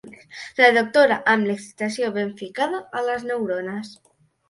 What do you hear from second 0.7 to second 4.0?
doctora amb l'excitació ben ficada a les neurones.